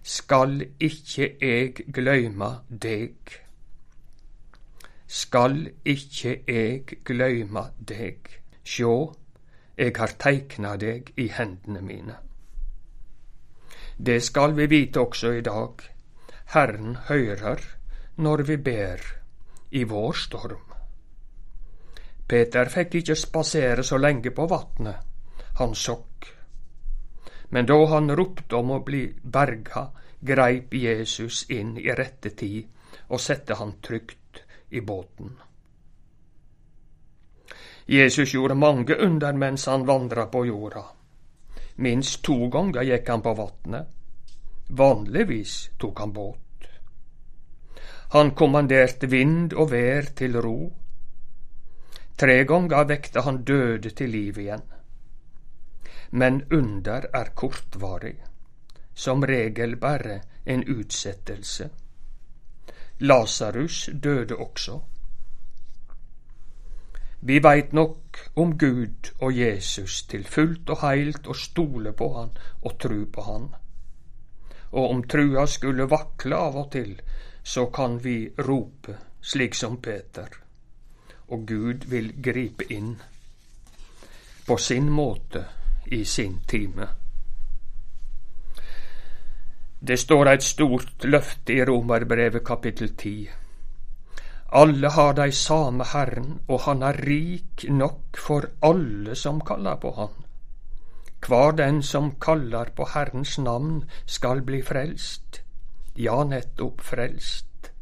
skal 0.03 0.61
ikkje 0.91 1.33
eg 1.55 1.87
gløyma 1.93 2.53
deg 2.69 3.41
skal 5.13 5.59
ikkje 5.85 6.31
eg 6.49 6.93
gløyma 7.05 7.67
deg. 7.91 8.29
Sjå, 8.65 8.93
eg 9.77 9.99
har 10.01 10.15
teikna 10.25 10.77
deg 10.81 11.11
i 11.21 11.27
hendene 11.37 11.83
mine. 11.85 12.17
Det 13.97 14.21
skal 14.21 14.55
vi 14.55 14.67
vite 14.67 15.01
også 15.01 15.33
i 15.33 15.41
dag. 15.41 15.83
Herren 16.55 16.97
hører 17.09 17.61
når 18.17 18.43
vi 18.43 18.57
ber 18.57 19.01
i 19.71 19.85
vår 19.85 20.13
storm. 20.13 20.73
Peter 22.29 22.69
fikk 22.69 22.95
ikke 23.01 23.17
spasere 23.17 23.85
så 23.85 23.99
lenge 24.01 24.31
på 24.31 24.47
vatnet, 24.49 24.97
han 25.59 25.75
sokk. 25.75 26.29
Men 27.51 27.67
da 27.69 27.77
han 27.93 28.13
ropte 28.17 28.57
om 28.57 28.71
å 28.73 28.83
bli 28.85 29.05
berga, 29.23 29.91
greip 30.21 30.75
Jesus 30.75 31.45
inn 31.51 31.77
i 31.77 31.93
rette 31.93 32.31
tid 32.31 32.69
og 33.09 33.21
sette 33.21 33.59
han 33.59 33.75
trygt 33.83 34.45
i 34.71 34.81
båten. 34.81 35.35
Jesus 37.87 38.33
gjorde 38.35 38.55
mange 38.55 38.97
under 38.97 39.33
mens 39.33 39.67
han 39.67 39.87
vandra 39.87 40.27
på 40.33 40.47
jorda. 40.47 40.85
Minst 41.83 42.21
to 42.23 42.47
ganger 42.47 42.85
gikk 42.87 43.09
han 43.11 43.23
på 43.25 43.33
vatnet. 43.35 43.89
Vanligvis 44.69 45.55
tok 45.83 45.99
han 45.99 46.13
båt. 46.13 46.69
Han 48.15 48.31
kommanderte 48.39 49.09
vind 49.11 49.57
og 49.57 49.73
vær 49.73 50.13
til 50.15 50.39
ro. 50.45 50.59
Tre 52.23 52.37
ganger 52.47 52.87
vekte 52.87 53.25
han 53.27 53.41
døde 53.49 53.91
til 53.99 54.15
liv 54.15 54.39
igjen. 54.39 54.63
Men 56.13 56.43
under 56.53 57.09
er 57.11 57.33
kortvarig, 57.35 58.19
som 58.95 59.25
regel 59.27 59.75
bare 59.81 60.21
en 60.47 60.63
utsettelse. 60.63 61.71
Lasarus 63.01 63.89
døde 64.03 64.37
også. 64.37 64.79
Vi 67.25 67.39
veit 67.39 67.73
nok 67.73 68.19
om 68.35 68.57
Gud 68.59 69.13
og 69.21 69.37
Jesus 69.37 70.03
til 70.11 70.25
fullt 70.27 70.71
og 70.75 70.81
heilt 70.83 71.29
å 71.31 71.37
stole 71.39 71.93
på 71.95 72.09
Han 72.17 72.33
og 72.63 72.79
tru 72.83 73.05
på 73.07 73.23
Han. 73.23 73.45
Og 74.73 74.91
om 74.91 75.03
trua 75.07 75.45
skulle 75.47 75.87
vakle 75.87 76.37
av 76.37 76.57
og 76.65 76.73
til, 76.73 76.97
så 77.43 77.69
kan 77.71 78.01
vi 78.03 78.17
rope 78.39 78.97
slik 79.23 79.55
som 79.55 79.77
Peter, 79.83 80.27
og 81.29 81.47
Gud 81.47 81.87
vil 81.87 82.11
gripe 82.23 82.67
inn 82.75 82.97
på 84.47 84.57
sin 84.59 84.91
måte 84.91 85.45
i 85.87 86.05
sin 86.05 86.41
time. 86.49 86.89
Det 89.79 89.99
står 89.99 90.33
et 90.33 90.43
stort 90.43 91.05
løfte 91.05 91.55
i 91.55 91.63
Romerbrevet 91.65 92.43
kapittel 92.47 92.97
ti. 92.99 93.17
Alle 94.55 94.89
har 94.89 95.15
dei 95.17 95.31
same 95.33 95.85
Herren, 95.85 96.41
og 96.49 96.61
Han 96.67 96.83
er 96.83 96.99
rik 97.07 97.65
nok 97.69 98.19
for 98.21 98.45
alle 98.63 99.15
som 99.17 99.41
kaller 99.41 99.77
på 99.81 99.95
Han. 99.97 100.19
Kvar 101.21 101.53
den 101.57 101.83
som 101.83 102.11
kaller 102.21 102.73
på 102.77 102.85
Herrens 102.95 103.39
navn, 103.39 103.85
skal 104.07 104.43
bli 104.43 104.63
frelst. 104.63 105.41
Ja, 105.97 106.25
nettopp 106.25 106.81
frelst. 106.81 107.73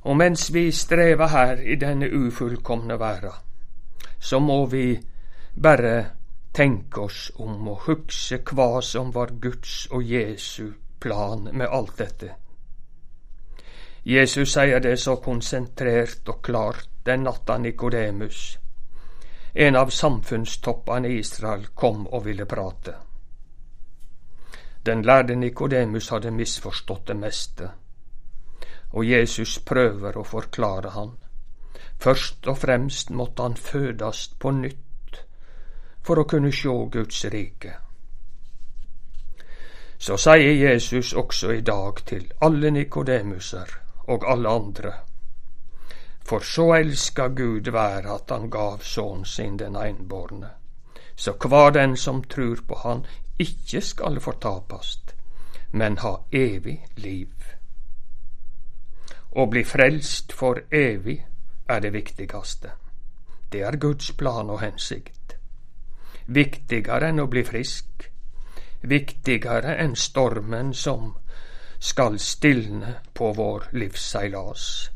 Og 0.00 0.16
mens 0.16 0.48
vi 0.54 0.70
strever 0.72 1.28
her 1.28 1.60
i 1.60 1.76
denne 1.76 2.08
ufullkomne 2.08 2.96
verda, 2.98 3.34
så 4.18 4.38
må 4.38 4.66
vi 4.66 5.00
bare 5.62 6.04
tenke 6.54 7.00
oss 7.00 7.30
om 7.36 7.68
og 7.68 7.82
hugse 7.86 8.40
hva 8.48 8.80
som 8.80 9.12
var 9.12 9.36
Guds 9.40 9.86
og 9.90 10.04
Jesu 10.04 10.70
plan 11.00 11.50
med 11.52 11.68
alt 11.68 11.98
dette. 11.98 12.30
Jesus 14.04 14.52
sier 14.52 14.80
det 14.80 14.96
så 14.96 15.16
konsentrert 15.16 16.28
og 16.28 16.42
klart 16.42 16.88
den 17.04 17.24
natta 17.24 17.58
Nikodemus, 17.58 18.58
en 19.54 19.76
av 19.76 19.90
samfunnstoppene 19.90 21.08
i 21.08 21.18
Israel, 21.18 21.66
kom 21.74 22.06
og 22.06 22.24
ville 22.24 22.46
prate. 22.46 22.94
Den 24.86 25.02
lærde 25.02 25.36
Nikodemus 25.36 26.08
hadde 26.08 26.30
misforstått 26.30 27.08
det 27.08 27.16
meste, 27.16 27.68
og 28.90 29.04
Jesus 29.04 29.58
prøver 29.58 30.16
å 30.16 30.24
forklare 30.24 30.94
han. 30.96 31.12
Først 32.00 32.48
og 32.48 32.58
fremst 32.58 33.10
måtte 33.10 33.42
han 33.42 33.56
fødast 33.56 34.38
på 34.38 34.50
nytt 34.50 35.20
for 36.02 36.18
å 36.18 36.24
kunne 36.24 36.52
sjå 36.52 36.86
Guds 36.88 37.24
rike. 37.24 37.74
Så 39.98 40.16
sier 40.16 40.56
Jesus 40.56 41.12
også 41.12 41.52
i 41.52 41.60
dag 41.60 42.00
til 42.06 42.32
alle 42.40 42.70
nikodemuser 42.70 43.89
og 44.10 44.26
alle 44.28 44.48
andre. 44.48 44.92
For 46.26 46.44
så 46.46 46.66
elska 46.76 47.28
Gud 47.28 47.70
være 47.72 48.14
at 48.14 48.30
han 48.30 48.50
gav 48.50 48.82
sønnen 48.86 49.24
sin 49.24 49.56
den 49.58 49.76
einbårne, 49.76 50.50
så 51.16 51.32
hver 51.32 51.70
den 51.70 51.96
som 51.96 52.22
trur 52.24 52.60
på 52.68 52.74
Han, 52.82 53.06
ikke 53.38 53.80
skal 53.80 54.20
fortapast, 54.20 55.14
men 55.72 55.98
ha 55.98 56.16
evig 56.32 56.76
liv. 56.96 57.32
Å 59.32 59.46
bli 59.46 59.64
frelst 59.64 60.32
for 60.32 60.60
evig 60.70 61.18
er 61.68 61.80
det 61.80 61.92
viktigste. 61.92 62.70
Det 63.52 63.62
er 63.62 63.76
Guds 63.76 64.12
plan 64.12 64.50
og 64.50 64.60
hensikt 64.60 65.20
viktigere 66.30 67.10
enn 67.10 67.22
å 67.22 67.28
bli 67.30 67.42
frisk, 67.46 68.06
viktigere 68.86 69.74
enn 69.82 69.96
stormen 69.98 70.72
som 70.74 71.10
skal 71.80 72.18
stilne 72.18 72.94
på 73.14 73.32
vår 73.32 73.68
livsseilas. 73.72 74.90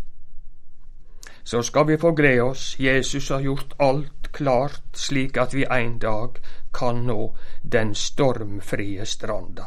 Så 1.44 1.62
skal 1.62 1.86
vi 1.86 1.96
få 1.98 2.12
glede 2.12 2.42
oss, 2.42 2.76
Jesus 2.78 3.28
har 3.28 3.40
gjort 3.40 3.72
alt 3.78 4.32
klart 4.32 4.96
slik 4.96 5.36
at 5.36 5.54
vi 5.54 5.64
en 5.70 5.98
dag 5.98 6.38
kan 6.74 7.04
nå 7.06 7.36
den 7.62 7.94
stormfrie 7.94 9.06
stranda, 9.06 9.66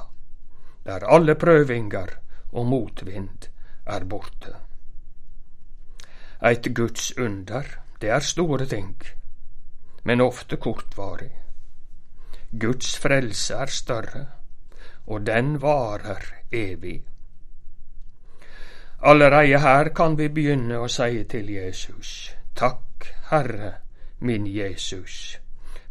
der 0.86 1.06
alle 1.06 1.36
prøvinger 1.36 2.18
og 2.52 2.66
motvind 2.66 3.50
er 3.86 4.06
borte. 4.06 4.54
Eit 6.42 6.74
Guds 6.76 7.18
under, 7.18 7.66
det 8.02 8.10
er 8.10 8.20
store 8.20 8.66
ting, 8.66 8.96
men 10.04 10.22
ofte 10.22 10.58
kortvarig. 10.58 11.32
Guds 12.52 12.98
frelse 12.98 13.56
er 13.56 13.66
større, 13.66 14.26
og 15.08 15.26
den 15.26 15.62
varer 15.62 16.24
evig. 16.52 17.02
Allereie 19.02 19.60
her 19.60 19.90
kan 19.96 20.18
vi 20.18 20.30
begynne 20.34 20.80
å 20.82 20.88
seie 20.90 21.24
til 21.30 21.50
Jesus, 21.54 22.32
Takk, 22.58 23.08
Herre 23.30 23.74
min 24.20 24.48
Jesus, 24.48 25.38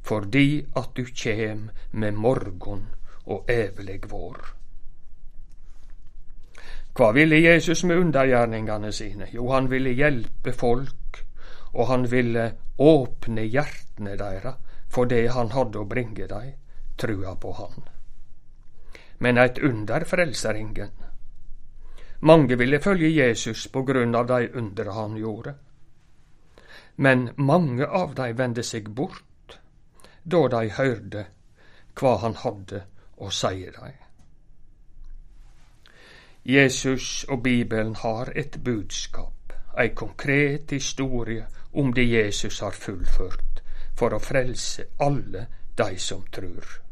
fordi 0.02 0.66
at 0.76 0.90
du 0.96 1.05
kjem 1.07 1.70
med 1.92 2.18
morgon 2.18 2.87
og 3.26 3.50
evig 3.50 4.02
vår. 4.11 4.52
Hva 6.96 7.12
ville 7.12 7.38
Jesus 7.40 7.85
med 7.85 8.00
undergjerningane 8.00 8.92
sine? 8.92 9.29
Jo, 9.33 9.50
han 9.52 9.70
ville 9.70 9.92
hjelpe 9.92 10.52
folk, 10.52 11.24
og 11.72 11.88
han 11.90 12.07
ville 12.11 12.50
åpne 12.79 13.44
hjertene 13.44 14.16
deira 14.16 14.57
for 14.88 15.05
det 15.05 15.26
han 15.35 15.52
hadde 15.52 15.83
å 15.83 15.88
bringe 15.88 16.26
dei, 16.31 16.55
trua 16.96 17.35
på 17.37 17.52
han. 17.59 17.85
Men 19.18 19.38
eit 19.38 19.59
under 19.59 20.05
frelser 20.05 20.55
ingen. 20.55 20.92
Mange 22.20 22.57
ville 22.57 22.81
følge 22.81 23.09
Jesus 23.09 23.68
på 23.68 23.83
grunn 23.83 24.14
av 24.14 24.26
dei 24.26 24.48
under 24.52 24.92
han 24.92 25.16
gjorde. 25.16 25.55
men 26.96 27.31
mange 27.37 27.87
av 27.87 28.14
dei 28.14 28.33
vende 28.33 28.62
seg 28.64 28.88
bort 28.88 29.59
da 30.24 30.46
dei 30.48 30.68
hørte 30.79 31.26
hva 32.00 32.16
han 32.22 32.37
hadde 32.40 32.81
å 33.16 33.29
seie 33.31 33.72
dei. 33.74 33.92
Jesus 36.46 37.26
og 37.29 37.42
Bibelen 37.42 37.94
har 38.00 38.31
et 38.35 38.59
budskap, 38.64 39.52
ei 39.76 39.92
konkret 39.94 40.70
historie 40.70 41.46
om 41.72 41.92
det 41.94 42.07
Jesus 42.09 42.61
har 42.64 42.72
fullført 42.87 43.62
for 43.98 44.14
å 44.14 44.22
frelse 44.22 44.88
alle 44.98 45.46
dei 45.76 45.96
som 45.98 46.24
trur. 46.33 46.86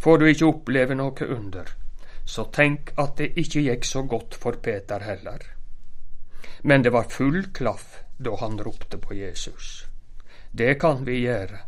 Får 0.00 0.18
du 0.18 0.26
ikke 0.30 0.48
oppleve 0.48 0.96
noe 0.96 1.26
under, 1.28 1.66
så 2.24 2.46
tenk 2.56 2.92
at 2.96 3.18
det 3.18 3.34
ikke 3.40 3.64
gikk 3.66 3.84
så 3.84 4.02
godt 4.08 4.36
for 4.40 4.56
Peter 4.64 5.02
heller. 5.04 5.42
Men 6.62 6.82
det 6.82 6.92
var 6.92 7.10
full 7.12 7.50
klaff 7.52 7.98
da 8.16 8.36
han 8.40 8.56
ropte 8.64 8.98
på 8.98 9.14
Jesus. 9.14 9.84
Det 10.52 10.78
kan 10.80 11.04
vi 11.06 11.18
gjøre, 11.26 11.60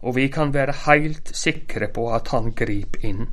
og 0.00 0.16
vi 0.16 0.28
kan 0.32 0.54
være 0.54 0.78
heilt 0.86 1.34
sikre 1.36 1.88
på 1.92 2.08
at 2.14 2.32
han 2.32 2.52
griper 2.56 3.04
inn. 3.04 3.28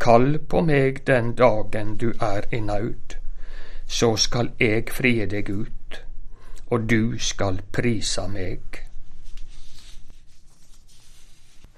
Kall 0.00 0.38
på 0.38 0.64
meg 0.64 1.04
den 1.06 1.34
dagen 1.36 1.96
du 2.00 2.10
er 2.20 2.48
i 2.52 2.60
naud, 2.60 3.16
så 3.86 4.16
skal 4.16 4.54
eg 4.60 4.90
frie 4.92 5.28
deg 5.28 5.52
ut, 5.52 6.02
og 6.72 6.88
du 6.88 7.18
skal 7.18 7.60
prisa 7.72 8.26
meg. 8.28 8.85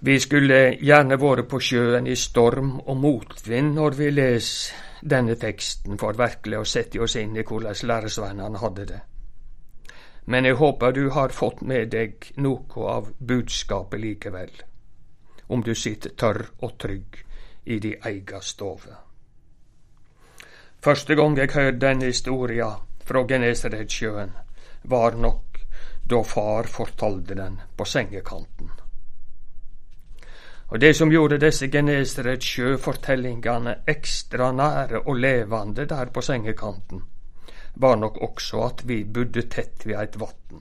Vi 0.00 0.20
skulle 0.20 0.76
gjerne 0.78 1.16
vært 1.18 1.48
på 1.50 1.58
sjøen 1.58 2.06
i 2.06 2.14
storm 2.16 2.76
og 2.84 3.00
motvind 3.02 3.74
når 3.74 3.96
vi 3.98 4.10
leser 4.12 4.84
denne 5.02 5.34
teksten, 5.34 5.98
for 5.98 6.14
virkelig 6.18 6.58
å 6.60 6.66
sette 6.66 7.00
oss 7.02 7.16
inn 7.18 7.34
i 7.36 7.42
hvordan 7.46 7.74
læresveinene 7.90 8.62
hadde 8.62 8.86
det. 8.92 9.00
Men 10.30 10.44
jeg 10.44 10.58
håper 10.60 10.94
du 10.94 11.08
har 11.10 11.34
fått 11.34 11.62
med 11.66 11.90
deg 11.90 12.30
noe 12.36 12.86
av 12.94 13.10
budskapet 13.18 14.00
likevel, 14.00 14.50
om 15.48 15.66
du 15.66 15.74
sitter 15.74 16.14
tørr 16.14 16.44
og 16.60 16.78
trygg 16.78 17.22
i 17.66 17.78
di 17.82 17.94
eiga 17.98 18.40
stove. 18.40 18.94
Første 20.78 21.14
gang 21.18 21.38
jeg 21.38 21.56
hørte 21.56 21.82
denne 21.82 22.12
historia 22.12 22.70
fra 23.02 23.26
Genesaretsjøen, 23.26 24.34
var 24.84 25.16
nok 25.18 25.64
da 26.06 26.22
far 26.22 26.70
fortalte 26.70 27.34
den 27.34 27.58
på 27.76 27.84
sengekanten. 27.84 28.70
Og 30.68 30.80
det 30.80 30.94
som 30.96 31.12
gjorde 31.12 31.38
disse 31.40 31.68
Genesarets 31.72 32.46
sjøfortellingene 32.46 33.74
ekstra 33.88 34.50
nære 34.52 35.00
og 35.06 35.16
levende 35.16 35.86
der 35.88 36.10
på 36.12 36.22
sengekanten, 36.22 37.02
var 37.74 37.96
nok 37.96 38.18
også 38.22 38.64
at 38.66 38.82
vi 38.88 39.04
bodde 39.04 39.46
tett 39.48 39.86
ved 39.86 39.96
eit 39.96 40.18
vatn. 40.20 40.60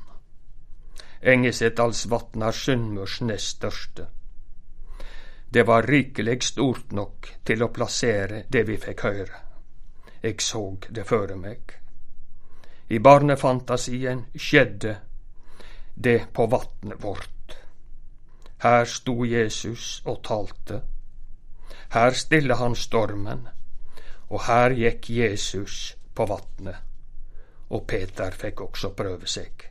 Engesetdalsvatn 1.22 2.46
er 2.46 2.56
Sunnmørs 2.56 3.22
nest 3.22 3.58
største. 3.58 4.08
Det 5.54 5.68
var 5.68 5.88
rikelig 5.88 6.44
stort 6.44 6.92
nok 6.92 7.28
til 7.44 7.64
å 7.64 7.72
plassere 7.74 8.44
det 8.52 8.64
vi 8.68 8.78
fikk 8.78 9.04
høre. 9.04 9.42
Eg 10.24 10.42
såg 10.42 10.88
det 10.92 11.08
føre 11.08 11.36
meg. 11.36 11.74
I 12.90 13.00
barnefantasien 13.00 14.26
skjedde 14.36 14.98
det 15.96 16.20
på 16.34 16.46
vatnet 16.48 17.04
vårt. 17.04 17.37
Her 18.58 18.86
sto 18.86 19.26
Jesus 19.26 20.02
og 20.06 20.24
talte. 20.24 20.82
Her 21.94 22.12
stille 22.12 22.56
han 22.56 22.76
stormen, 22.76 23.48
og 24.30 24.42
her 24.48 24.74
gikk 24.74 25.10
Jesus 25.10 25.98
på 26.16 26.26
vatnet. 26.26 26.76
Og 27.70 27.86
Peter 27.88 28.32
fikk 28.32 28.62
også 28.62 28.90
prøve 28.98 29.28
seg. 29.30 29.68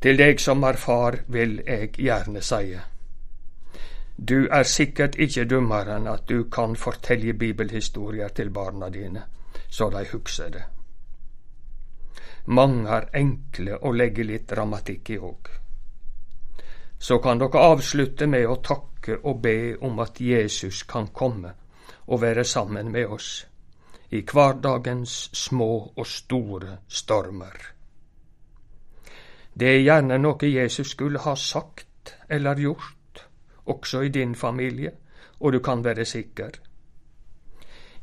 Til 0.00 0.18
deg 0.18 0.38
som 0.40 0.62
er 0.62 0.78
far, 0.78 1.18
vil 1.26 1.58
eg 1.66 1.98
gjerne 1.98 2.42
seie. 2.46 2.84
Du 4.30 4.46
er 4.46 4.62
sikkert 4.62 5.18
ikke 5.18 5.48
dummere 5.50 5.96
enn 5.98 6.06
at 6.06 6.28
du 6.28 6.44
kan 6.44 6.76
fortelle 6.76 7.34
bibelhistorier 7.34 8.28
til 8.28 8.50
barna 8.50 8.88
dine, 8.88 9.24
så 9.68 9.90
de 9.90 10.04
husker 10.12 10.50
det. 10.54 10.66
Mange 12.46 12.90
er 12.90 13.10
enkle 13.18 13.78
å 13.82 13.92
legge 13.92 14.22
litt 14.22 14.46
dramatikk 14.50 15.10
i 15.10 15.18
òg 15.18 15.58
så 16.98 17.18
kan 17.18 17.38
dere 17.38 17.62
avslutte 17.72 18.26
med 18.26 18.46
å 18.46 18.58
takke 18.62 19.20
og 19.22 19.42
be 19.42 19.76
om 19.80 19.98
at 20.02 20.20
Jesus 20.20 20.82
kan 20.82 21.08
komme 21.14 21.54
og 22.06 22.22
være 22.22 22.44
sammen 22.44 22.92
med 22.92 23.06
oss 23.06 23.46
i 24.10 24.22
hverdagens 24.24 25.30
små 25.32 25.92
og 25.96 26.06
store 26.06 26.78
stormer. 26.88 27.58
Det 29.58 29.68
er 29.68 29.82
gjerne 29.82 30.18
noe 30.18 30.48
Jesus 30.48 30.94
skulle 30.94 31.18
ha 31.18 31.34
sagt 31.36 32.14
eller 32.28 32.56
gjort, 32.56 33.26
også 33.66 34.02
i 34.02 34.08
din 34.08 34.34
familie, 34.34 34.92
og 35.40 35.52
du 35.52 35.58
kan 35.60 35.84
være 35.84 36.04
sikker. 36.04 36.50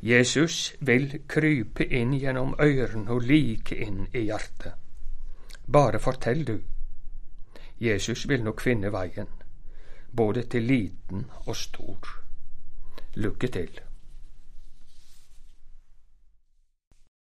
Jesus 0.01 0.75
vil 0.79 1.21
krype 1.27 1.85
inn 1.85 2.13
gjennom 2.13 2.53
ørene 2.59 3.11
og 3.11 3.23
like 3.25 3.75
inn 3.75 4.05
i 4.13 4.27
hjertet. 4.27 4.73
Bare 5.65 5.99
fortell, 5.99 6.43
du. 6.45 6.59
Jesus 7.79 8.29
vil 8.29 8.43
nok 8.43 8.61
finne 8.61 8.91
veien, 8.91 9.27
både 10.15 10.43
til 10.43 10.63
liten 10.63 11.25
og 11.45 11.55
stor. 11.55 12.07
Lykke 13.15 13.47
til. 13.47 13.84